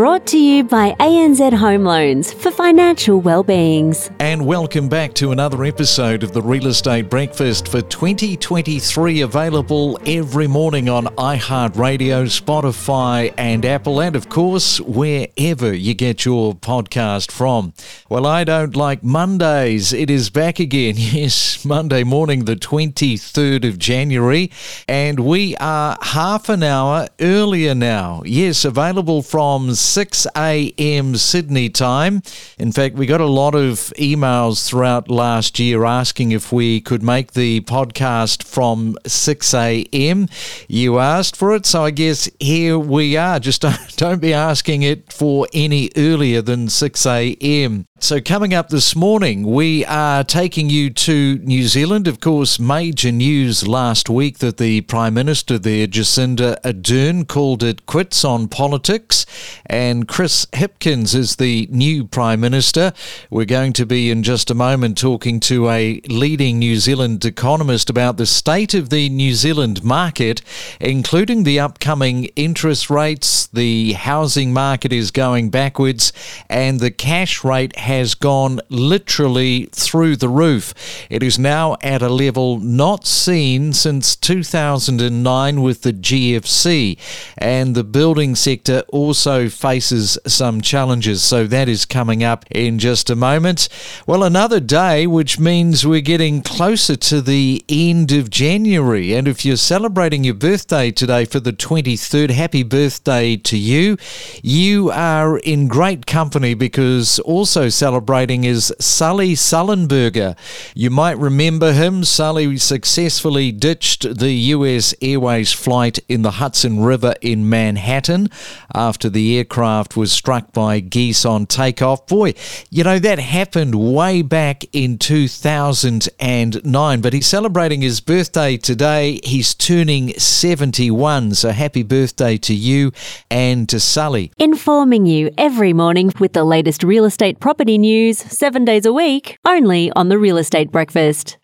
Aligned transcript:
brought 0.00 0.26
to 0.26 0.38
you 0.38 0.64
by 0.64 0.92
ANZ 0.92 1.52
Home 1.52 1.84
Loans 1.84 2.32
for 2.32 2.50
financial 2.50 3.20
well-beings. 3.20 4.10
And 4.18 4.46
welcome 4.46 4.88
back 4.88 5.12
to 5.16 5.30
another 5.30 5.62
episode 5.62 6.22
of 6.22 6.32
the 6.32 6.40
Real 6.40 6.68
Estate 6.68 7.10
Breakfast 7.10 7.68
for 7.68 7.82
2023, 7.82 9.20
available 9.20 9.98
every 10.06 10.46
morning 10.46 10.88
on 10.88 11.04
iHeartRadio, 11.04 12.24
Spotify, 12.40 13.34
and 13.36 13.66
Apple, 13.66 14.00
and 14.00 14.16
of 14.16 14.30
course, 14.30 14.80
wherever 14.80 15.70
you 15.70 15.92
get 15.92 16.24
your 16.24 16.54
podcast 16.54 17.30
from. 17.30 17.74
Well, 18.08 18.24
I 18.24 18.44
don't 18.44 18.74
like 18.74 19.04
Mondays. 19.04 19.92
It 19.92 20.08
is 20.08 20.30
back 20.30 20.58
again. 20.58 20.94
Yes, 21.10 21.64
Monday 21.64 22.04
morning, 22.04 22.46
the 22.46 22.56
23rd 22.56 23.68
of 23.68 23.78
January, 23.78 24.50
and 24.88 25.20
we 25.20 25.56
are 25.56 25.98
half 26.00 26.48
an 26.48 26.62
hour 26.62 27.08
earlier 27.20 27.74
now 27.74 27.90
now. 27.90 28.22
Yes, 28.24 28.64
available 28.64 29.22
from 29.22 29.74
6 29.90 30.26
a.m. 30.36 31.16
Sydney 31.16 31.68
time. 31.68 32.22
In 32.58 32.70
fact, 32.70 32.94
we 32.94 33.06
got 33.06 33.20
a 33.20 33.26
lot 33.26 33.56
of 33.56 33.92
emails 33.98 34.64
throughout 34.64 35.10
last 35.10 35.58
year 35.58 35.84
asking 35.84 36.30
if 36.30 36.52
we 36.52 36.80
could 36.80 37.02
make 37.02 37.32
the 37.32 37.60
podcast 37.62 38.44
from 38.44 38.96
6 39.04 39.52
a.m. 39.52 40.28
You 40.68 41.00
asked 41.00 41.34
for 41.34 41.56
it, 41.56 41.66
so 41.66 41.84
I 41.84 41.90
guess 41.90 42.30
here 42.38 42.78
we 42.78 43.16
are. 43.16 43.40
Just 43.40 43.62
don't, 43.62 43.80
don't 43.96 44.20
be 44.20 44.32
asking 44.32 44.84
it 44.84 45.12
for 45.12 45.48
any 45.52 45.90
earlier 45.96 46.40
than 46.40 46.68
6 46.68 47.06
a.m. 47.06 47.86
So, 48.02 48.18
coming 48.18 48.54
up 48.54 48.70
this 48.70 48.96
morning, 48.96 49.42
we 49.42 49.84
are 49.84 50.24
taking 50.24 50.70
you 50.70 50.88
to 50.88 51.36
New 51.40 51.64
Zealand. 51.64 52.08
Of 52.08 52.18
course, 52.18 52.58
major 52.58 53.12
news 53.12 53.68
last 53.68 54.08
week 54.08 54.38
that 54.38 54.56
the 54.56 54.80
Prime 54.80 55.12
Minister 55.12 55.58
there, 55.58 55.86
Jacinda 55.86 56.58
Ardern, 56.62 57.28
called 57.28 57.62
it 57.62 57.84
quits 57.84 58.24
on 58.24 58.48
politics, 58.48 59.26
and 59.66 60.08
Chris 60.08 60.46
Hipkins 60.46 61.14
is 61.14 61.36
the 61.36 61.68
new 61.70 62.06
Prime 62.06 62.40
Minister. 62.40 62.94
We're 63.28 63.44
going 63.44 63.74
to 63.74 63.84
be 63.84 64.10
in 64.10 64.22
just 64.22 64.50
a 64.50 64.54
moment 64.54 64.96
talking 64.96 65.38
to 65.40 65.68
a 65.68 66.00
leading 66.08 66.58
New 66.58 66.76
Zealand 66.76 67.22
economist 67.26 67.90
about 67.90 68.16
the 68.16 68.26
state 68.26 68.72
of 68.72 68.88
the 68.88 69.10
New 69.10 69.34
Zealand 69.34 69.84
market, 69.84 70.40
including 70.80 71.42
the 71.44 71.60
upcoming 71.60 72.24
interest 72.34 72.88
rates. 72.88 73.46
The 73.48 73.92
housing 73.92 74.54
market 74.54 74.90
is 74.90 75.10
going 75.10 75.50
backwards, 75.50 76.14
and 76.48 76.80
the 76.80 76.90
cash 76.90 77.44
rate 77.44 77.74
has 77.90 78.14
gone 78.14 78.60
literally 78.68 79.66
through 79.72 80.14
the 80.14 80.28
roof. 80.28 80.72
It 81.10 81.24
is 81.24 81.40
now 81.40 81.76
at 81.82 82.02
a 82.02 82.08
level 82.08 82.60
not 82.60 83.04
seen 83.04 83.72
since 83.72 84.14
2009 84.14 85.60
with 85.60 85.82
the 85.82 85.92
GFC, 85.92 86.96
and 87.36 87.74
the 87.74 87.82
building 87.82 88.36
sector 88.36 88.84
also 88.90 89.48
faces 89.48 90.16
some 90.24 90.60
challenges. 90.60 91.20
So 91.24 91.48
that 91.48 91.68
is 91.68 91.84
coming 91.84 92.22
up 92.22 92.44
in 92.52 92.78
just 92.78 93.10
a 93.10 93.16
moment. 93.16 93.68
Well, 94.06 94.22
another 94.22 94.60
day, 94.60 95.08
which 95.08 95.40
means 95.40 95.84
we're 95.84 96.00
getting 96.00 96.42
closer 96.42 96.94
to 96.94 97.20
the 97.20 97.64
end 97.68 98.12
of 98.12 98.30
January. 98.30 99.14
And 99.14 99.26
if 99.26 99.44
you're 99.44 99.56
celebrating 99.56 100.22
your 100.22 100.34
birthday 100.34 100.92
today 100.92 101.24
for 101.24 101.40
the 101.40 101.52
23rd, 101.52 102.30
happy 102.30 102.62
birthday 102.62 103.36
to 103.36 103.58
you. 103.58 103.96
You 104.44 104.92
are 104.92 105.38
in 105.38 105.66
great 105.66 106.06
company 106.06 106.54
because 106.54 107.18
also 107.20 107.68
celebrating 107.80 108.44
is 108.44 108.74
Sully 108.78 109.32
Sullenberger. 109.32 110.36
You 110.74 110.90
might 110.90 111.16
remember 111.16 111.72
him. 111.72 112.04
Sully 112.04 112.58
successfully 112.58 113.52
ditched 113.52 114.18
the 114.18 114.32
US 114.54 114.94
Airways 115.00 115.54
flight 115.54 115.98
in 116.06 116.20
the 116.20 116.32
Hudson 116.32 116.82
River 116.82 117.14
in 117.22 117.48
Manhattan 117.48 118.28
after 118.74 119.08
the 119.08 119.38
aircraft 119.38 119.96
was 119.96 120.12
struck 120.12 120.52
by 120.52 120.80
geese 120.80 121.24
on 121.24 121.46
takeoff. 121.46 122.06
Boy, 122.06 122.34
you 122.68 122.84
know, 122.84 122.98
that 122.98 123.18
happened 123.18 123.94
way 123.94 124.20
back 124.20 124.64
in 124.74 124.98
2009, 124.98 127.00
but 127.00 127.14
he's 127.14 127.26
celebrating 127.26 127.80
his 127.80 128.00
birthday 128.00 128.58
today. 128.58 129.20
He's 129.24 129.54
turning 129.54 130.12
71, 130.18 131.32
so 131.32 131.48
happy 131.48 131.82
birthday 131.82 132.36
to 132.36 132.54
you 132.54 132.92
and 133.30 133.66
to 133.70 133.80
Sully. 133.80 134.32
Informing 134.38 135.06
you 135.06 135.30
every 135.38 135.72
morning 135.72 136.12
with 136.20 136.34
the 136.34 136.44
latest 136.44 136.82
real 136.82 137.06
estate 137.06 137.40
property 137.40 137.69
news, 137.78 138.18
seven 138.18 138.64
days 138.64 138.86
a 138.86 138.92
week, 138.92 139.38
only 139.46 139.92
on 139.96 140.08
the 140.08 140.18
Real 140.18 140.38
Estate 140.38 140.70
Breakfast. 140.70 141.38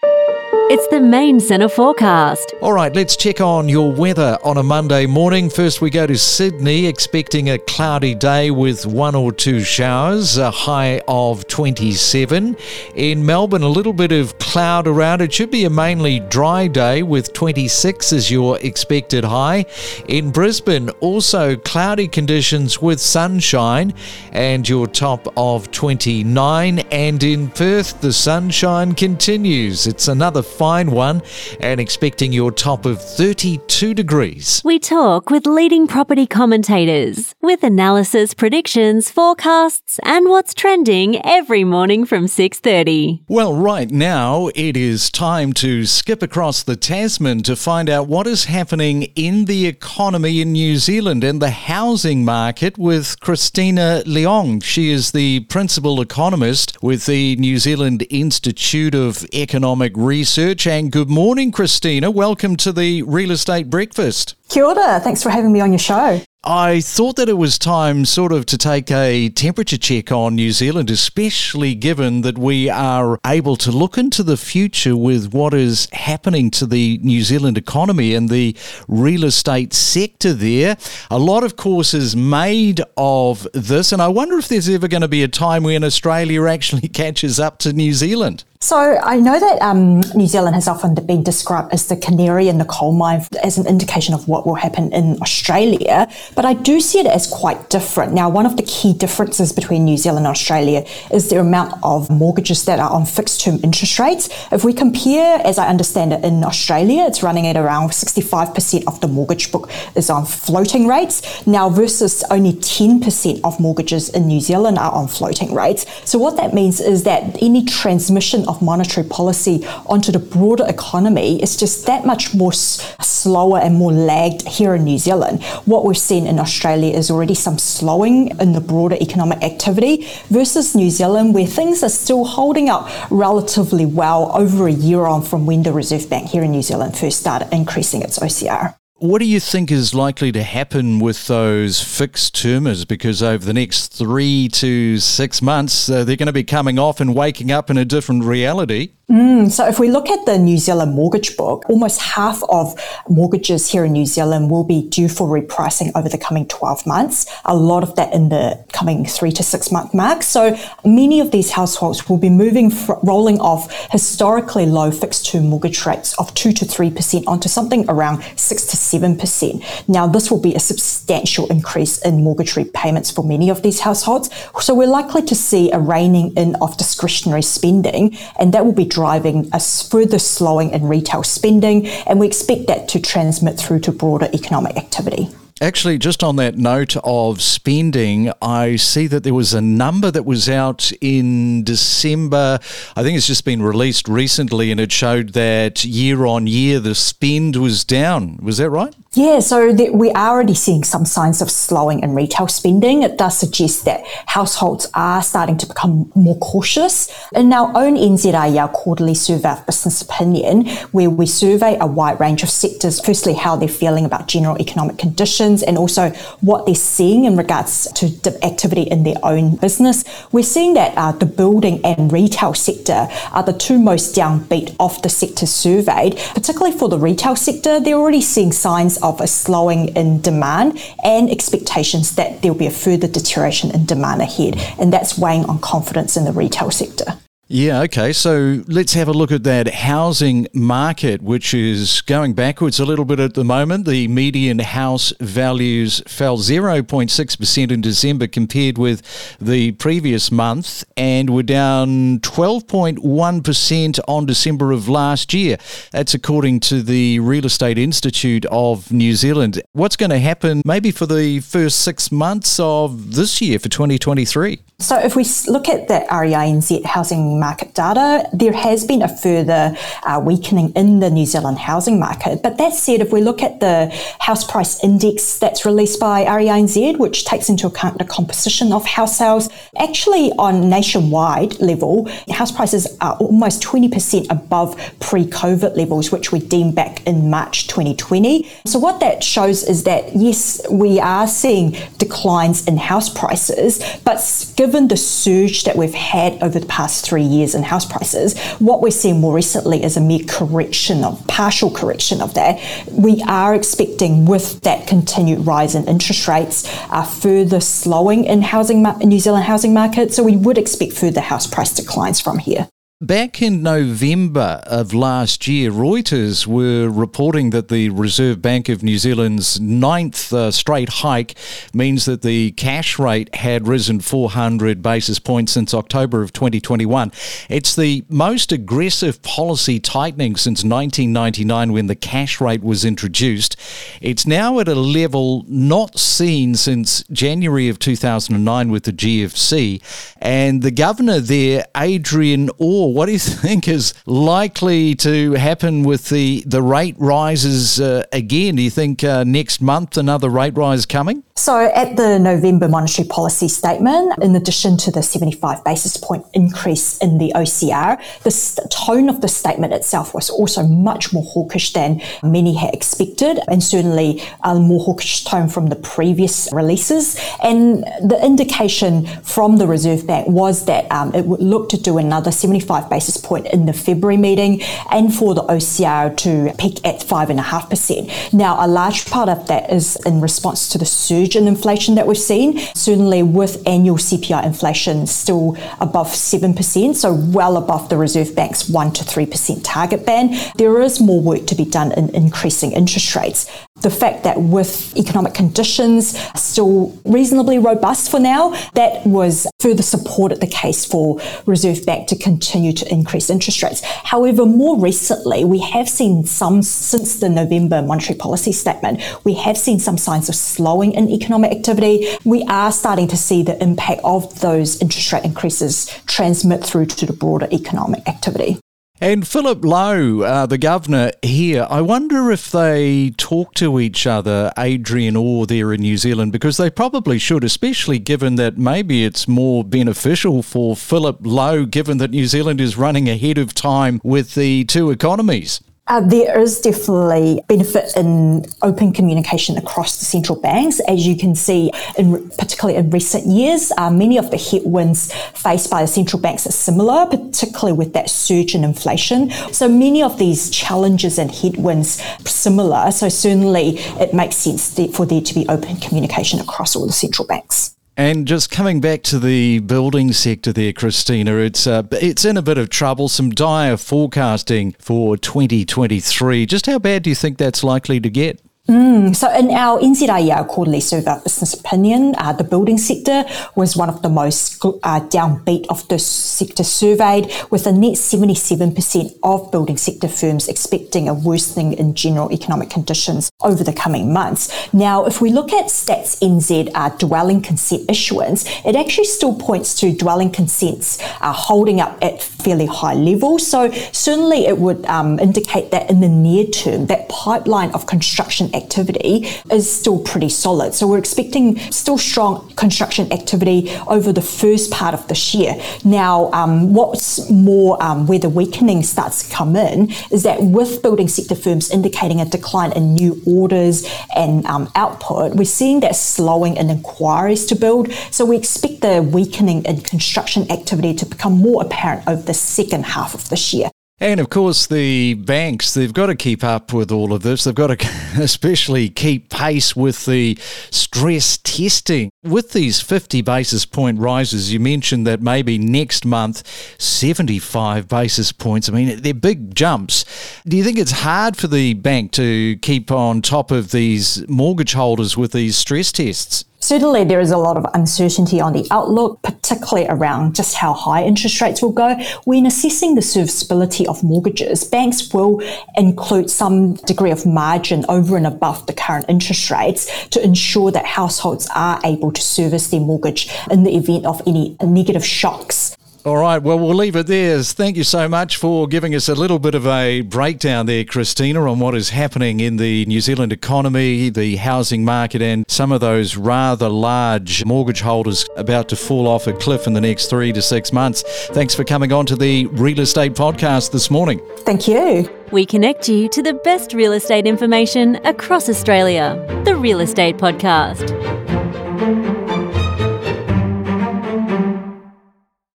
It's 0.69 0.89
the 0.89 0.99
main 0.99 1.39
centre 1.39 1.69
forecast. 1.69 2.53
All 2.61 2.73
right, 2.73 2.93
let's 2.93 3.17
check 3.17 3.41
on 3.41 3.69
your 3.69 3.93
weather 3.93 4.37
on 4.43 4.57
a 4.57 4.65
Monday 4.65 5.07
morning. 5.07 5.49
First, 5.49 5.81
we 5.81 5.91
go 5.91 6.09
to 6.09 6.19
Sydney, 6.19 6.87
expecting 6.87 7.51
a 7.51 7.59
cloudy 7.59 8.17
day 8.17 8.51
with 8.51 8.85
one 8.85 9.15
or 9.15 9.31
two 9.31 9.61
showers, 9.61 10.39
a 10.39 10.51
high 10.51 11.01
of 11.07 11.47
27. 11.47 12.57
In 12.97 13.25
Melbourne, 13.25 13.63
a 13.63 13.69
little 13.69 13.93
bit 13.93 14.11
of 14.11 14.37
cloud 14.39 14.89
around. 14.89 15.21
It 15.21 15.33
should 15.33 15.53
be 15.53 15.67
a 15.67 15.71
mainly 15.71 16.19
dry 16.19 16.67
day 16.67 17.05
with 17.05 17.33
26 17.33 18.13
as 18.13 18.29
your 18.29 18.59
expected 18.59 19.23
high. 19.23 19.67
In 20.09 20.33
Brisbane, 20.33 20.91
also 20.99 21.55
cloudy 21.55 22.09
conditions 22.09 22.83
with 22.83 23.01
sunshine 23.01 23.95
and 24.33 24.69
your 24.69 24.89
top 24.89 25.33
of 25.37 25.71
29. 25.71 26.81
And 26.91 27.23
in 27.23 27.51
Perth, 27.51 28.01
the 28.01 28.13
sunshine 28.13 28.97
continues. 28.97 29.87
It's 29.87 30.09
another 30.09 30.43
fine 30.57 30.91
one 30.91 31.23
and 31.61 31.79
expecting 31.79 32.33
your 32.33 32.51
top 32.51 32.87
of 32.87 33.03
32 33.03 33.93
degrees. 33.93 34.63
We 34.65 34.79
talk 34.79 35.29
with 35.29 35.47
leading 35.47 35.87
property 35.87 36.27
commentators 36.27 37.35
with 37.43 37.63
analysis, 37.63 38.33
predictions, 38.33 39.11
forecasts, 39.11 40.01
and 40.03 40.31
what's 40.31 40.55
trending 40.55 41.25
every 41.27 41.63
morning 41.65 42.07
from 42.07 42.27
6:30. 42.27 43.21
Well, 43.29 43.53
right 43.53 43.91
now 43.91 44.49
it 44.55 44.77
is 44.77 45.11
time 45.11 45.53
to 45.65 45.85
skip 45.85 46.23
across 46.23 46.63
the 46.63 46.77
Tasman 46.77 47.43
to 47.43 47.55
find 47.55 47.91
out 47.91 48.09
what 48.09 48.27
is 48.27 48.47
happening 48.47 49.03
in 49.15 49.45
the 49.45 49.67
economy 49.67 50.41
in 50.41 50.53
New 50.53 50.77
Zealand 50.77 51.23
and 51.23 51.43
the 51.43 51.51
housing 51.51 52.25
market 52.25 52.79
with 52.79 53.21
Christina 53.21 54.03
Leung. 54.07 54.63
She 54.63 54.91
is 54.91 55.11
the 55.11 55.41
principal 55.41 56.01
economist 56.01 56.77
with 56.83 57.05
the 57.07 57.37
New 57.37 57.59
Zealand 57.59 58.07
Institute 58.09 58.95
of 58.95 59.27
Economic 59.35 59.93
Research 59.97 60.46
And 60.47 60.93
good 60.93 61.11
morning, 61.11 61.51
Christina. 61.51 62.09
Welcome 62.09 62.55
to 62.59 62.71
the 62.71 63.03
Real 63.03 63.33
Estate 63.33 63.69
Breakfast. 63.69 64.37
Kia 64.49 64.65
ora. 64.65 65.01
Thanks 65.01 65.21
for 65.21 65.29
having 65.31 65.53
me 65.53 65.61
on 65.61 65.73
your 65.73 65.81
show. 65.81 66.21
I 66.49 66.81
thought 66.81 67.17
that 67.17 67.29
it 67.29 67.39
was 67.39 67.59
time 67.59 68.05
sort 68.05 68.31
of 68.31 68.47
to 68.47 68.57
take 68.57 68.89
a 68.89 69.31
temperature 69.31 69.77
check 69.77 70.13
on 70.13 70.37
New 70.37 70.53
Zealand, 70.53 70.93
especially 70.93 71.75
given 71.75 72.21
that 72.21 72.39
we 72.39 72.71
are 72.71 73.19
able 73.27 73.57
to 73.57 73.73
look 73.73 73.99
into 73.99 74.23
the 74.23 74.37
future 74.37 74.97
with 74.97 75.35
what 75.35 75.53
is 75.53 75.89
happening 75.91 76.53
to 76.53 76.65
the 76.65 77.01
New 77.03 77.23
Zealand 77.23 77.59
economy 77.59 78.15
and 78.15 78.29
the 78.29 78.57
real 78.87 79.25
estate 79.25 79.75
sector 79.75 80.33
there. 80.33 80.77
A 81.11 81.19
lot, 81.19 81.43
of 81.43 81.57
course, 81.57 81.93
is 81.93 82.15
made 82.15 82.81
of 82.97 83.49
this, 83.53 83.91
and 83.91 84.01
I 84.01 84.07
wonder 84.07 84.39
if 84.39 84.47
there's 84.47 84.69
ever 84.69 84.87
going 84.87 85.01
to 85.01 85.09
be 85.09 85.25
a 85.25 85.29
time 85.29 85.65
when 85.65 85.83
Australia 85.83 86.47
actually 86.47 86.87
catches 86.87 87.41
up 87.41 87.59
to 87.59 87.73
New 87.73 87.93
Zealand. 87.93 88.45
So 88.61 88.77
I 88.77 89.21
know 89.21 89.39
that 89.39 89.61
um, 89.63 90.01
New 90.15 90.27
Zealand 90.27 90.55
has 90.55 90.67
often 90.67 90.95
been 91.07 91.23
described 91.23 91.73
as 91.73 91.89
the 91.89 91.97
canary 91.97 92.49
in 92.49 92.59
the 92.59 92.65
coal 92.65 92.93
mine 92.93 93.25
as 93.43 93.59
an 93.59 93.67
indication 93.67 94.15
of 94.15 94.27
what 94.29 94.47
will 94.47 94.55
happen 94.55 94.93
in 94.93 95.21
Australia, 95.21 96.09
but 96.37 96.45
I 96.45 96.53
do 96.53 96.81
see 96.81 97.01
it 97.01 97.07
as 97.07 97.27
quite 97.27 97.71
different. 97.71 98.13
Now, 98.13 98.29
one 98.29 98.45
of 98.47 98.57
the 98.59 98.63
key 98.63 98.93
differences 98.93 99.53
between 99.53 99.85
New 99.87 99.97
Zealand 99.97 100.27
and 100.27 100.31
Australia 100.37 100.85
is 101.11 101.31
the 101.31 101.41
amount 101.41 101.75
of 101.83 102.11
mortgages 102.11 102.67
that 102.67 102.79
are 102.79 102.91
on 102.91 103.07
fixed 103.07 103.41
term 103.41 103.59
interest 103.65 103.99
rates. 103.99 104.29
If 104.53 104.63
we 104.63 104.75
compare, 104.75 105.41
as 105.45 105.57
I 105.59 105.67
understand 105.69 106.13
it, 106.13 106.23
in 106.23 106.45
Australia, 106.45 107.05
it's 107.07 107.23
running 107.23 107.47
at 107.47 107.57
around 107.57 107.89
65% 107.89 108.85
of 108.87 109.01
the 109.01 109.09
mortgage 109.09 109.51
book 109.51 109.71
is 109.95 110.11
on 110.11 110.27
floating 110.27 110.87
rates, 110.87 111.47
now 111.47 111.71
versus 111.71 112.23
only 112.31 112.53
10% 112.53 113.41
of 113.43 113.59
mortgages 113.59 114.11
in 114.11 114.27
New 114.27 114.41
Zealand 114.41 114.79
are 114.79 114.93
on 114.93 115.09
floating 115.09 115.55
rates. 115.55 115.87
So 116.05 116.19
what 116.19 116.37
that 116.37 116.53
means 116.53 116.81
is 116.81 117.05
that 117.05 117.43
any 117.43 117.65
transmission 117.65 118.47
of 118.47 118.61
monetary 118.61 119.09
policy 119.09 119.67
onto 119.87 120.13
the 120.13 120.19
broader 120.19 120.67
economy 120.69 121.43
is 121.43 121.57
just 121.57 121.87
that 121.87 122.05
much 122.05 122.35
more 122.35 122.53
s- 122.53 122.95
slower 123.01 123.59
and 123.59 123.75
more 123.77 123.93
lagged 123.93 124.47
here 124.47 124.75
in 124.75 124.85
New 124.85 124.99
Zealand. 124.99 125.43
What 125.65 125.87
we've 125.87 125.97
seen 125.97 126.16
in 126.25 126.39
Australia 126.39 126.97
is 126.97 127.11
already 127.11 127.35
some 127.35 127.59
slowing 127.59 128.29
in 128.39 128.53
the 128.53 128.61
broader 128.61 128.97
economic 129.01 129.43
activity 129.43 130.07
versus 130.31 130.77
New 130.77 130.89
Zealand, 130.89 131.35
where 131.35 131.47
things 131.47 131.83
are 131.83 131.89
still 131.89 132.25
holding 132.25 132.69
up 132.69 132.89
relatively 133.11 133.85
well 133.85 134.31
over 134.35 134.69
a 134.69 134.73
year 134.73 135.05
on 135.07 135.23
from 135.23 135.47
when 135.47 135.65
the 135.65 135.73
Reserve 135.73 136.09
Bank 136.09 136.29
here 136.29 136.45
in 136.45 136.53
New 136.53 136.63
Zealand 136.63 136.97
first 136.97 137.19
started 137.19 137.53
increasing 137.53 138.03
its 138.03 138.21
OCR. 138.21 138.77
What 138.99 139.19
do 139.19 139.27
you 139.27 139.41
think 139.41 139.71
is 139.71 139.95
likely 139.95 140.33
to 140.33 140.43
happen 140.43 141.01
with 141.01 141.27
those 141.27 141.83
fixed 141.83 142.35
termers? 142.35 142.87
Because 142.87 143.23
over 143.23 143.45
the 143.45 143.53
next 143.53 143.89
three 143.89 144.49
to 144.55 144.99
six 144.99 145.43
months, 145.43 145.91
uh, 145.91 146.03
they're 146.03 146.17
going 146.17 146.29
to 146.29 146.33
be 146.33 146.45
coming 146.45 146.79
off 146.79 146.99
and 146.99 147.15
waking 147.15 147.53
up 147.53 147.69
in 147.69 147.77
a 147.77 147.85
different 147.85 148.25
reality. 148.25 148.93
Mm, 149.09 149.53
so 149.53 149.69
if 149.69 149.79
we 149.79 149.89
look 149.89 150.11
at 150.11 150.27
the 150.27 150.37
New 150.37 150.59
Zealand 150.59 150.93
mortgage 150.95 151.37
book, 151.37 151.63
almost 151.69 152.01
half 152.01 152.43
of 152.49 152.75
mortgages 153.09 153.71
here 153.71 153.85
in 153.85 153.93
New 153.93 154.05
Zealand 154.05 154.51
will 154.51 154.65
be 154.65 154.83
due 154.83 155.09
for 155.09 155.29
repricing 155.29 155.93
over 155.95 156.09
the 156.09 156.19
coming 156.19 156.45
12 156.49 156.85
months. 156.89 157.25
A 157.45 157.55
lot 157.55 157.85
of 157.85 157.95
that 157.95 158.13
in 158.13 158.31
the 158.31 158.65
coming 158.73 159.07
three 159.07 159.31
to 159.31 159.45
six 159.45 159.71
month 159.71 159.95
mark. 159.95 160.25
So 160.25 160.59
many 160.85 161.21
of 161.21 161.31
these 161.31 161.53
households 161.53 162.09
will 162.09 162.19
be 162.19 162.29
moving, 162.29 162.73
rolling 163.05 163.39
off 163.39 163.73
historically 163.93 164.67
low 164.67 164.91
fixed 164.91 165.27
term 165.27 165.47
mortgage 165.47 165.87
rates 165.87 166.19
of 166.19 166.35
two 166.35 166.51
to 166.53 166.65
3% 166.65 167.29
onto 167.29 167.49
something 167.49 167.89
around 167.89 168.25
six 168.35 168.67
to 168.67 168.77
7%. 168.77 169.89
Now, 169.89 170.09
this 170.09 170.33
will 170.33 170.41
be 170.41 170.57
a 170.57 170.61
substantial 170.61 171.47
increase 171.47 171.99
in 171.99 172.25
mortgage 172.25 172.57
repayments 172.57 173.13
for 173.13 173.23
many 173.23 173.51
of 173.51 173.63
these 173.63 173.79
households. 173.79 174.31
So 174.61 174.75
we're 174.75 174.89
likely 174.89 175.23
to 175.23 175.35
see 175.37 175.71
a 175.71 175.79
reining 175.79 176.33
in 176.37 176.57
of 176.57 176.77
discretionary 176.77 177.43
spending, 177.43 178.19
and 178.41 178.53
that 178.53 178.65
will 178.65 178.73
be 178.73 178.96
driving 178.97 179.45
uh, 179.53 179.59
a 179.59 179.61
further 179.61 180.19
slowing 180.19 180.71
in 180.71 180.89
retail 180.89 181.23
spending, 181.23 181.87
and 182.09 182.19
we 182.19 182.27
expect 182.27 182.67
that 182.67 182.89
to 182.89 182.99
transmit 182.99 183.59
through 183.61 183.81
to 183.81 183.93
broader 183.93 184.29
economic 184.33 184.75
activity. 184.79 185.29
Actually, 185.63 185.97
just 185.97 186.23
on 186.23 186.37
that 186.37 186.59
note 186.59 186.99
of 187.03 187.41
spending, 187.41 188.31
I 188.43 188.77
see 188.77 189.07
that 189.07 189.25
there 189.25 189.33
was 189.33 189.55
a 189.55 189.63
number 189.63 190.11
that 190.11 190.27
was 190.27 190.51
out 190.51 190.93
in 191.01 191.65
December. 191.65 192.59
I 192.95 193.03
think 193.03 193.17
it's 193.17 193.27
just 193.27 193.47
been 193.47 193.63
released 193.63 194.07
recently, 194.07 194.71
and 194.71 194.79
it 194.79 194.93
showed 194.93 195.31
that 195.31 195.83
year 195.83 196.27
on 196.27 196.47
year 196.47 196.79
the 196.79 196.95
spend 196.95 197.57
was 197.57 197.85
down. 197.85 198.39
Was 198.43 198.59
that 198.59 198.69
right? 198.69 198.95
Yeah, 199.15 199.39
so 199.39 199.73
we 199.95 200.11
are 200.11 200.35
already 200.35 200.55
seeing 200.55 200.85
some 200.85 201.07
signs 201.07 201.41
of 201.41 201.51
slowing 201.51 202.01
in 202.01 202.15
retail 202.15 202.49
spending. 202.49 203.03
It 203.03 203.17
does 203.17 203.39
suggest 203.39 203.87
that 203.87 204.05
households 204.27 204.91
are 204.93 205.23
starting 205.23 205.57
to 205.57 205.67
become 205.67 206.13
more 206.15 206.37
cautious. 206.37 207.11
In 207.35 207.51
our 207.55 207.69
own 207.75 207.97
NZIER, 207.97 208.71
quarterly 208.75 209.15
survey 209.15 209.53
of 209.53 209.65
business 209.65 210.03
opinion, 210.03 210.67
where 210.93 211.09
we 211.09 211.25
survey 211.25 211.79
a 211.81 211.87
wide 211.87 212.21
range 212.21 212.43
of 212.43 212.51
sectors, 212.51 213.01
firstly, 213.01 213.33
how 213.33 213.57
they're 213.57 213.69
feeling 213.69 214.05
about 214.05 214.29
general 214.29 214.61
economic 214.61 214.99
conditions 214.99 215.46
and 215.47 215.79
also 215.79 216.11
what 216.41 216.67
they're 216.67 216.75
seeing 216.75 217.25
in 217.25 217.37
regards 217.37 217.91
to 217.93 218.45
activity 218.45 218.83
in 218.83 219.05
their 219.05 219.17
own 219.23 219.57
business, 219.57 220.05
we're 220.33 220.43
seeing 220.43 220.75
that 220.75 220.93
uh, 220.97 221.13
the 221.13 221.27
building 221.27 221.85
and 221.85 222.13
retail 222.13 222.55
sector 222.55 223.09
are 223.33 223.43
the 223.43 223.53
two 223.53 223.79
most 223.79 224.15
downbeat 224.15 224.75
of 224.81 225.01
the 225.03 225.09
sectors 225.09 225.51
surveyed, 225.51 226.17
particularly 226.35 226.77
for 226.77 226.89
the 226.89 226.99
retail 226.99 227.37
sector. 227.37 227.81
They're 227.81 227.95
already 227.95 228.21
seeing 228.21 228.53
signs 228.53 228.99
of 229.03 229.21
a 229.21 229.27
slowing 229.27 229.89
in 229.97 230.21
demand 230.21 230.81
and 231.05 231.31
expectations 231.31 232.17
that 232.17 232.43
there'll 232.43 232.59
be 232.59 232.67
a 232.67 232.71
further 232.71 233.09
deterioration 233.09 233.71
in 233.71 233.87
demand 233.87 234.23
ahead. 234.23 234.57
And 234.79 234.93
that's 234.93 235.19
weighing 235.19 235.45
on 235.45 235.59
confidence 235.61 236.17
in 236.17 236.25
the 236.25 236.33
retail 236.33 236.71
sector. 236.71 237.19
Yeah, 237.49 237.83
okay. 237.83 238.13
So 238.13 238.65
let's 238.67 238.95
have 238.95 239.07
a 239.07 239.13
look 239.13 239.31
at 239.31 239.45
that 239.45 239.73
housing 239.73 240.49
market, 240.53 241.23
which 241.23 241.55
is 241.55 242.01
going 242.01 242.35
backwards 242.35 242.81
a 242.81 242.85
little 242.85 243.05
bit 243.05 243.21
at 243.21 243.35
the 243.35 243.45
moment. 243.45 243.87
The 243.87 244.09
median 244.09 244.59
house 244.59 245.13
values 245.21 246.03
fell 246.09 246.39
0.6% 246.39 247.71
in 247.71 247.81
December 247.81 248.27
compared 248.27 248.79
with 248.79 249.37
the 249.39 249.73
previous 249.73 250.33
month 250.33 250.83
and 250.97 251.31
were 251.31 251.45
down 251.45 252.19
12.1% 252.19 254.01
on 254.09 254.27
December 254.27 254.73
of 254.73 254.89
last 254.89 255.33
year. 255.33 255.57
That's 255.93 256.15
according 256.15 256.59
to 256.61 256.83
the 256.83 257.21
Real 257.21 257.47
Estate 257.47 257.79
Institute 257.79 258.45
of 258.47 258.91
New 258.91 259.15
Zealand. 259.15 259.63
What's 259.73 259.95
going 259.95 260.11
to 260.11 260.19
happen 260.19 260.63
maybe 260.65 260.91
for 260.91 261.07
the 261.07 261.39
first 261.39 261.79
six 261.83 262.11
months 262.11 262.59
of 262.59 263.15
this 263.15 263.41
year 263.41 263.61
for 263.61 263.69
2023? 263.69 264.66
So 264.79 264.99
if 264.99 265.17
we 265.17 265.25
look 265.51 265.71
at 265.71 265.89
the 265.89 266.05
REINZ 266.11 266.85
housing 266.85 267.41
market 267.41 267.73
data, 267.73 268.29
there 268.35 268.53
has 268.53 268.85
been 268.85 269.01
a 269.01 269.09
further 269.09 269.75
uh, 270.03 270.21
weakening 270.23 270.71
in 270.77 271.01
the 271.01 271.09
New 271.09 271.25
Zealand 271.25 271.59
housing 271.59 271.99
market. 271.99 272.43
But 272.43 272.59
that 272.59 272.75
said, 272.75 273.01
if 273.01 273.11
we 273.11 273.23
look 273.23 273.43
at 273.43 273.61
the 273.61 273.89
house 274.21 274.45
price 274.45 274.85
index 274.85 275.39
that's 275.39 275.65
released 275.65 275.99
by 275.99 276.27
REINZ, 276.27 276.99
which 276.99 277.25
takes 277.25 277.49
into 277.49 277.67
account 277.67 277.97
the 277.97 278.05
composition 278.05 278.71
of 278.71 278.85
house 278.85 279.17
sales, 279.17 279.49
actually 279.79 280.31
on 280.33 280.69
nationwide 280.69 281.59
level, 281.59 282.07
house 282.29 282.53
prices 282.53 282.99
are 283.01 283.17
almost 283.17 283.63
20% 283.63 284.27
above 284.29 284.77
pre-COVID 285.01 285.75
levels, 285.75 286.13
which 286.13 286.33
we 286.33 286.39
deemed 286.39 286.75
back 286.75 287.03
in 287.07 287.31
March 287.31 287.67
2020. 287.69 288.47
So 288.67 288.79
what 288.79 289.01
that 289.01 289.25
shows 289.25 289.63
is 289.63 289.85
that 289.85 290.15
yes, 290.15 290.61
we 290.71 291.01
are 291.01 291.27
seeing 291.27 291.79
declines 291.97 292.67
in 292.67 292.77
house 292.77 293.09
prices, 293.09 293.83
but 294.05 294.21
given 294.67 294.89
the 294.89 294.97
surge 294.97 295.63
that 295.63 295.77
we've 295.77 295.95
had 295.95 296.43
over 296.43 296.59
the 296.59 296.67
past 296.67 297.05
three 297.07 297.23
years 297.23 297.55
in 297.55 297.63
house 297.63 297.85
prices. 297.85 298.37
What 298.59 298.83
we're 298.83 298.91
seeing 298.91 299.21
more 299.21 299.33
recently 299.33 299.85
is 299.85 299.97
a 299.97 300.01
mere 300.01 300.25
correction 300.27 301.05
of 301.05 301.25
partial 301.29 301.71
correction 301.71 302.21
of 302.21 302.35
that. 302.35 302.61
We 302.91 303.23
are 303.29 303.55
expecting 303.55 304.25
with 304.25 304.61
that 304.63 304.89
continued 304.89 305.47
rise 305.47 305.77
in 305.77 305.87
interest 305.87 306.27
rates, 306.27 306.69
a 306.91 307.07
further 307.07 307.61
slowing 307.61 308.25
in 308.25 308.43
housing 308.43 308.83
New 308.83 309.21
Zealand 309.21 309.45
housing 309.45 309.73
market. 309.73 310.13
So 310.13 310.25
we 310.25 310.37
would 310.37 310.59
expect 310.59 310.95
further 310.95 311.21
house 311.21 311.47
price 311.47 311.73
declines 311.73 312.21
from 312.21 312.39
here. 312.39 312.69
Back 313.03 313.43
in 313.43 313.63
November 313.63 314.63
of 314.65 314.95
last 314.95 315.47
year, 315.47 315.71
Reuters 315.71 316.47
were 316.47 316.89
reporting 316.89 317.51
that 317.51 317.69
the 317.69 317.91
Reserve 317.91 318.41
Bank 318.41 318.71
of 318.71 318.83
New 318.83 318.97
Zealand's 318.97 319.61
ninth 319.61 320.33
uh, 320.33 320.51
straight 320.51 320.89
hike 320.89 321.37
means 321.75 322.07
that 322.07 322.23
the 322.23 322.53
cash 322.53 322.99
rate 322.99 323.35
had 323.35 323.69
risen 323.69 324.01
400 324.01 324.81
basis 324.81 325.19
points 325.19 325.53
since 325.53 325.75
October 325.75 326.23
of 326.23 326.33
2021. 326.33 327.13
It's 327.51 327.77
the 327.77 328.03
most 328.09 328.51
aggressive 328.51 329.21
policy 329.21 329.79
tightening 329.79 330.37
since 330.37 330.65
1999 330.65 331.75
when 331.75 331.89
the 331.89 331.95
cash 331.95 332.41
rate 332.41 332.63
was 332.63 332.83
introduced. 332.83 333.57
It's 334.01 334.27
now 334.27 334.59
at 334.59 334.69
a 334.69 334.75
level 334.75 335.45
not 335.49 335.99
seen 335.99 336.55
since 336.55 337.05
January 337.13 337.69
of 337.69 337.79
2009 337.79 338.71
with 338.71 338.85
the 338.85 338.93
GFC. 338.95 339.83
And 340.17 340.63
the 340.63 340.71
governor 340.71 341.21
there, 341.21 341.67
Adrian 341.77 342.49
Orr, 342.57 342.86
what 342.87 343.07
do 343.07 343.13
you 343.13 343.19
think 343.47 343.69
is 343.69 343.95
likely 344.07 344.95
to 344.97 345.33
happen 345.33 345.83
with 345.83 346.09
the, 346.09 346.43
the 346.47 346.63
rate 346.63 346.97
rises 346.99 347.81
uh, 347.81 348.05
again? 348.13 348.57
Do 348.57 348.63
you 348.63 348.71
think 348.71 349.05
uh, 349.05 349.25
next 349.25 349.61
month 349.61 349.97
another 349.97 350.29
rate 350.29 350.57
rise 350.57 350.87
coming? 350.87 351.23
So, 351.39 351.71
at 351.75 351.97
the 351.97 352.19
November 352.19 352.67
monetary 352.67 353.07
policy 353.07 353.49
statement, 353.49 354.15
in 354.23 354.35
addition 354.35 354.79
to 354.79 354.91
the 354.91 355.03
75 355.03 355.63
basis 355.65 355.97
point 355.99 356.25
increase 356.33 356.97
in 356.99 357.19
the 357.19 357.31
OCR, 357.37 358.01
the 358.23 358.31
st- 358.31 358.71
tone 358.71 359.11
of 359.11 359.21
the 359.21 359.29
statement 359.29 359.75
itself 359.75 360.15
was 360.15 360.31
also 360.31 360.63
much 360.63 361.13
more 361.13 361.23
hawkish 361.23 361.75
than 361.75 362.01
many 362.23 362.55
had 362.55 362.73
expected, 362.73 363.39
and 363.49 363.63
certainly 363.63 364.23
a 364.45 364.55
more 364.55 364.83
hawkish 364.83 365.25
tone 365.25 365.49
from 365.49 365.67
the 365.67 365.77
previous 365.77 366.49
releases. 366.53 367.21
And 367.43 367.85
the 368.03 368.19
indication 368.25 369.07
from 369.23 369.59
the 369.59 369.67
Reserve 369.67 370.07
Bank 370.07 370.29
was 370.29 370.65
that 370.65 370.91
um, 370.91 371.15
it 371.15 371.27
would 371.27 371.41
look 371.41 371.69
to 371.69 371.77
do 371.77 371.99
another 371.99 372.33
75 372.33 372.76
basis 372.85 373.17
point 373.17 373.47
in 373.47 373.67
the 373.67 373.73
February 373.73 374.17
meeting, 374.17 374.63
and 374.91 375.15
for 375.15 375.35
the 375.35 375.43
OCR 375.43 376.17
to 376.19 376.55
peak 376.59 376.85
at 376.87 377.01
5.5%. 377.01 378.33
Now, 378.33 378.65
a 378.65 378.69
large 378.69 379.07
part 379.07 379.29
of 379.29 379.47
that 379.49 379.73
is 379.73 379.97
in 380.07 380.21
response 380.21 380.69
to 380.71 380.79
the 380.79 380.87
surge 380.87 381.17
surge 381.17 381.37
in 381.37 381.49
inflation 381.49 381.95
that 381.95 382.07
we've 382.07 382.19
seen. 382.19 382.59
Certainly, 382.75 383.23
with 383.23 383.63
annual 383.67 383.97
CPI 383.97 384.45
inflation 384.45 385.07
still 385.07 385.57
above 385.81 386.09
7%, 386.09 386.95
so 386.95 387.15
well 387.15 387.57
above 387.57 387.89
the 387.89 387.97
Reserve 387.97 388.35
Bank's 388.35 388.69
1 388.69 388.93
to 388.93 389.05
3% 389.05 389.61
target 389.63 390.05
band, 390.05 390.35
there 390.57 390.81
is 390.81 391.01
more 391.01 391.21
work 391.21 391.47
to 391.47 391.55
be 391.55 391.65
done 391.65 391.93
in 391.93 392.15
increasing 392.15 392.73
interest 392.73 393.17
rates. 393.17 393.66
The 393.83 393.91
fact 393.91 394.25
that 394.25 394.41
with 394.41 394.97
economic 394.97 395.35
conditions 395.35 396.19
still 396.35 396.99
reasonably 397.05 397.59
robust 397.59 398.11
for 398.11 398.19
now, 398.19 398.51
that 398.75 399.07
was 399.07 399.47
further 399.61 399.83
supported 399.83 400.41
the 400.41 400.47
case 400.47 400.85
for 400.85 401.21
Reserve 401.45 401.85
Bank 401.85 402.09
to 402.09 402.17
continue 402.17 402.73
to 402.73 402.93
increase 402.93 403.31
interest 403.31 403.63
rates. 403.63 403.83
However, 403.85 404.47
more 404.47 404.79
recently, 404.79 405.45
we 405.45 405.61
have 405.61 405.89
seen 405.89 406.25
some, 406.25 406.63
since 406.63 407.21
the 407.21 407.29
November 407.29 407.83
monetary 407.83 408.19
policy 408.19 408.53
statement, 408.53 409.03
we 409.25 409.35
have 409.35 409.59
seen 409.59 409.79
some 409.79 409.99
signs 409.99 410.29
of 410.29 410.35
slowing 410.35 410.93
in 410.93 411.11
economic 411.11 411.53
activity, 411.53 412.09
we 412.25 412.43
are 412.45 412.73
starting 412.73 413.09
to 413.09 413.17
see 413.17 413.43
the 413.43 413.63
impact 413.63 414.01
of 414.05 414.41
those 414.41 414.81
interest 414.81 415.13
rate 415.13 415.25
increases 415.25 415.87
transmit 416.07 416.65
through 416.65 416.87
to 416.87 417.07
the 417.07 417.13
broader 417.13 417.47
economic 417.53 418.09
activity. 418.09 418.59
And 418.99 419.29
Philip 419.29 419.63
Lowe, 419.63 420.23
uh, 420.23 420.47
the 420.47 420.57
governor 420.57 421.13
here, 421.21 421.67
I 421.69 421.83
wonder 421.83 422.31
if 422.31 422.51
they 422.51 423.11
talk 423.19 423.53
to 423.55 423.79
each 423.79 424.07
other, 424.07 424.51
Adrian 424.57 425.17
Orr 425.17 425.45
there 425.45 425.75
in 425.75 425.83
New 425.83 425.99
Zealand, 425.99 426.33
because 426.33 426.57
they 426.57 426.71
probably 426.71 427.19
should, 427.19 427.45
especially 427.45 427.99
given 427.99 428.37
that 428.37 428.57
maybe 428.57 429.05
it's 429.05 429.29
more 429.29 429.63
beneficial 429.65 430.43
for 430.43 430.75
Philip 430.75 431.19
Lowe, 431.21 431.67
given 431.67 431.99
that 431.99 432.13
New 432.13 432.27
Zealand 432.27 432.59
is 432.59 432.79
running 432.79 433.07
ahead 433.07 433.37
of 433.37 433.53
time 433.53 434.01
with 434.03 434.35
the 434.35 434.65
two 434.65 434.91
economies. 434.91 435.61
Uh, 435.89 436.01
there 436.01 436.41
is 436.41 436.61
definitely 436.61 437.41
benefit 437.47 437.97
in 437.97 438.45
open 438.63 438.93
communication 438.93 439.57
across 439.57 439.99
the 440.01 440.05
central 440.05 440.41
banks. 440.41 440.81
As 440.89 441.07
you 441.07 441.17
can 441.17 441.37
see, 441.37 441.71
in, 441.97 442.29
particularly 442.31 442.77
in 442.77 442.91
recent 442.91 443.27
years, 443.27 443.71
uh, 443.79 443.89
many 443.89 444.19
of 444.19 444.33
the 444.33 444.37
headwinds 444.37 445.13
faced 445.35 445.71
by 445.71 445.83
the 445.83 445.89
central 445.89 446.21
banks 446.21 446.45
are 446.45 446.53
similar, 446.53 447.07
particularly 447.07 447.73
with 447.73 447.93
that 447.93 448.11
surge 448.11 448.57
in 448.57 448.65
inflation. 448.65 449.31
So 449.53 449.69
many 449.69 450.03
of 450.03 450.19
these 450.19 450.51
challenges 450.51 451.21
and 451.21 451.31
headwinds 451.31 452.03
similar. 452.29 452.91
So 452.91 453.09
certainly 453.09 453.79
it 454.01 454.13
makes 454.13 454.35
sense 454.35 454.75
for 454.97 455.07
there 455.07 455.21
to 455.21 455.35
be 455.35 455.47
open 455.49 455.77
communication 455.77 456.41
across 456.41 456.75
all 456.75 456.87
the 456.87 456.93
central 456.93 457.29
banks. 457.29 457.76
And 457.99 458.29
just 458.29 458.51
coming 458.51 458.83
back 458.83 459.03
to 459.05 459.19
the 459.19 459.61
building 459.61 460.13
sector 460.13 460.53
there, 460.53 460.75
Christina, 460.75 461.37
it's 461.37 461.67
uh, 461.67 461.83
it's 461.93 462.27
in 462.27 462.37
a 462.37 462.43
bit 462.43 462.59
of 462.59 462.69
trouble. 462.69 463.09
Some 463.09 463.31
dire 463.31 463.79
forecasting 463.79 464.75
for 464.79 465.17
2023. 465.17 466.45
Just 466.45 466.67
how 466.67 466.79
bad 466.79 467.05
do 467.05 467.11
you 467.11 467.17
think 467.17 467.39
that's 467.39 467.65
likely 467.65 467.99
to 468.01 468.11
get? 468.11 468.46
Mm, 468.69 469.15
so 469.15 469.33
in 469.33 469.53
our 469.53 469.79
NZIER 469.79 470.49
quarterly 470.49 470.81
survey 470.81 471.13
of 471.13 471.23
business 471.23 471.55
opinion, 471.55 472.17
uh, 472.19 472.33
the 472.33 472.43
building 472.43 472.79
sector 472.79 473.25
was 473.55 473.77
one 473.77 473.89
of 473.89 474.03
the 474.03 474.09
most 474.09 474.65
uh, 474.65 475.01
downbeat 475.07 475.67
of 475.69 475.87
the 475.87 476.01
sector 476.01 476.65
surveyed, 476.65 477.31
with 477.51 477.65
a 477.69 477.73
net 477.73 477.93
77% 477.93 479.19
of 479.23 479.53
building 479.53 479.77
sector 479.77 480.09
firms 480.09 480.49
expecting 480.49 481.09
a 481.09 481.15
worsening 481.15 481.75
in 481.75 481.95
general 481.95 482.33
economic 482.33 482.69
conditions 482.69 483.31
over 483.41 483.63
the 483.63 483.73
coming 483.73 484.13
months. 484.13 484.51
Now, 484.73 485.07
if 485.07 485.21
we 485.21 485.31
look 485.31 485.53
at 485.53 485.67
Stats 485.67 486.19
NZ 486.21 486.73
uh, 486.75 486.89
dwelling 486.99 487.43
consent 487.43 487.89
issuance, 487.89 488.45
it 488.65 488.75
actually 488.75 489.05
still 489.05 489.35
points 489.39 489.77
to 489.77 489.93
dwelling 489.97 490.33
consents 490.33 491.01
uh, 491.21 491.33
holding 491.33 491.81
up 491.81 491.97
at 492.03 492.21
fairly 492.21 492.67
high 492.67 492.95
levels. 492.95 493.47
So 493.47 493.71
certainly 493.93 494.47
it 494.47 494.59
would 494.59 494.85
um, 494.87 495.21
indicate 495.21 495.71
that 495.71 495.89
in 495.89 496.01
the 496.01 496.09
near 496.09 496.47
term, 496.47 496.87
that 496.87 497.09
pipeline 497.09 497.71
of 497.71 497.87
construction 497.87 498.51
activity 498.57 499.27
is 499.51 499.71
still 499.71 499.99
pretty 499.99 500.29
solid. 500.29 500.75
So 500.75 500.87
we're 500.87 500.99
expecting 500.99 501.59
still 501.71 501.99
strong 501.99 502.53
construction 502.57 503.13
activity 503.13 503.71
over 503.87 504.13
the 504.13 504.23
first 504.23 504.71
part 504.71 504.95
of 504.95 505.07
this 505.09 505.35
year. 505.35 505.55
Now, 505.85 506.31
um, 506.33 506.73
what's 506.75 507.31
more 507.31 507.83
um, 507.83 508.07
where 508.07 508.19
the 508.19 508.29
weakening 508.29 508.83
starts 508.83 509.29
to 509.29 509.35
come 509.35 509.57
in 509.57 509.93
is 510.11 510.23
that 510.25 510.43
with 510.43 510.83
building 510.83 511.09
sector 511.09 511.35
firms 511.35 511.71
indicating 511.71 512.21
a 512.21 512.25
decline 512.25 512.73
in 512.73 512.95
new 512.95 513.23
orders 513.27 513.87
and 514.15 514.45
um, 514.47 514.71
output, 514.75 515.35
we're 515.35 515.45
seeing 515.45 515.81
that 515.81 515.97
slowing 515.97 516.57
in 516.57 516.71
inquiries 516.71 517.47
to 517.47 517.55
build. 517.55 517.93
So 518.11 518.25
we 518.25 518.37
expect 518.37 518.81
the 518.81 519.03
weakening 519.03 519.65
in 519.65 519.81
construction 519.83 520.51
activity 520.51 520.95
to 520.95 521.07
become 521.07 521.35
more 521.35 521.63
apparent 521.65 522.09
over 522.09 522.23
the 522.23 522.35
second 522.35 522.87
half 522.87 523.15
of 523.15 523.29
this 523.29 523.53
year. 523.53 523.71
And 523.99 524.21
of 524.21 524.29
course, 524.29 524.67
the 524.67 525.15
banks, 525.15 525.73
they've 525.73 525.93
got 525.93 526.07
to 526.07 526.15
keep 526.15 526.45
up 526.45 526.71
with 526.71 526.93
all 526.93 527.15
of 527.15 527.23
this. 527.23 527.45
They've 527.45 527.55
got 527.55 527.69
to 527.69 527.89
especially 528.21 528.91
keep 528.91 529.31
pace 529.31 529.75
with 529.75 530.05
the 530.05 530.37
stress 530.71 531.39
testing. 531.39 532.11
With 532.23 532.53
these 532.53 532.79
50 532.79 533.23
basis 533.23 533.65
point 533.65 533.99
rises, 533.99 534.53
you 534.53 534.61
mentioned 534.61 535.07
that 535.07 535.23
maybe 535.23 535.57
next 535.57 536.05
month, 536.05 536.47
75 536.79 537.89
basis 537.89 538.33
points. 538.33 538.69
I 538.69 538.73
mean, 538.73 539.01
they're 539.01 539.15
big 539.15 539.55
jumps. 539.55 540.05
Do 540.45 540.59
you 540.59 540.65
think 540.65 540.77
it's 540.77 540.91
hard 540.91 541.39
for 541.39 541.47
the 541.47 541.73
bank 541.73 542.13
to 542.13 542.57
keep 542.57 542.91
on 542.91 543.23
top 543.23 543.51
of 543.51 543.71
these 543.71 544.29
mortgage 544.29 544.75
holders 544.75 545.17
with 545.17 545.33
these 545.33 545.57
stress 545.57 545.91
tests? 545.91 546.45
Certainly, 546.67 547.05
there 547.05 547.21
is 547.21 547.31
a 547.31 547.39
lot 547.39 547.57
of 547.57 547.65
uncertainty 547.75 548.41
on 548.41 548.53
the 548.53 548.67
outlook, 548.73 549.23
particularly 549.23 549.87
around 549.89 550.35
just 550.35 550.57
how 550.57 550.73
high 550.73 551.05
interest 551.05 551.41
rates 551.41 551.63
will 551.63 551.71
go. 551.71 551.95
When 552.25 552.45
assessing 552.45 552.97
the 552.97 553.03
serviceability 553.03 553.87
of 553.87 554.03
mortgages, 554.03 554.65
banks 554.65 555.15
will 555.15 555.41
include 555.77 556.29
some 556.29 556.75
degree 556.75 557.13
of 557.13 557.25
margin 557.25 557.85
over 557.89 558.17
and 558.17 558.27
above 558.27 558.67
the 558.67 558.73
current 558.73 559.07
interest 559.09 559.49
rates 559.49 560.09
to 560.09 560.21
ensure 560.21 560.73
that 560.73 560.87
households 560.87 561.49
are 561.55 561.81
able 561.85 562.11
to 562.11 562.21
service 562.21 562.67
their 562.67 562.81
mortgage 562.81 563.31
in 563.49 563.63
the 563.63 563.77
event 563.77 564.05
of 564.05 564.21
any 564.27 564.57
negative 564.61 565.07
shocks 565.07 565.77
all 566.07 566.19
right, 566.19 566.39
well, 566.39 566.57
we'll 566.57 566.73
leave 566.73 566.95
it 566.95 567.09
there. 567.09 567.43
Thank 567.43 567.77
you 567.77 567.83
so 567.83 568.09
much 568.09 568.37
for 568.37 568.69
giving 568.69 568.95
us 568.95 569.09
a 569.09 569.15
little 569.17 569.41
bit 569.41 569.57
of 569.57 569.67
a 569.67 570.03
breakdown 570.03 570.67
there, 570.67 570.85
Christina, 570.85 571.51
on 571.51 571.59
what 571.59 571.75
is 571.75 571.91
happening 571.91 572.39
in 572.39 572.59
the 572.59 572.87
New 572.87 573.01
Zealand 573.01 573.33
economy, 573.33 574.09
the 574.09 574.37
housing 574.37 574.85
market, 574.85 575.21
and 575.21 575.45
some 575.49 575.73
of 575.73 575.81
those 575.81 576.17
rather 576.17 576.69
large 576.69 577.45
mortgage 577.45 577.81
holders 577.81 578.25
about 578.37 578.69
to 578.69 578.77
fall 578.77 579.09
off 579.09 579.27
a 579.27 579.33
cliff 579.33 579.67
in 579.67 579.73
the 579.73 579.81
next 579.81 580.07
three 580.07 580.33
to 580.33 580.41
six 580.41 580.73
months. 580.73 581.03
Thanks 581.31 581.57
for 581.57 581.65
coming 581.65 581.93
on 581.93 582.07
to 582.07 582.15
the 582.15 582.47
Real 582.53 582.79
Estate 582.79 583.15
Podcast 583.15 583.73
this 583.73 583.91
morning. 583.91 584.21
Thank 584.39 584.69
you. 584.69 585.11
We 585.33 585.45
connect 585.45 585.89
you 585.89 586.09
to 586.11 586.23
the 586.23 586.35
best 586.35 586.73
real 586.73 586.93
estate 586.93 587.27
information 587.27 587.97
across 588.07 588.49
Australia. 588.49 589.43
The 589.45 589.57
Real 589.57 589.81
Estate 589.81 590.19
Podcast. 590.19 591.26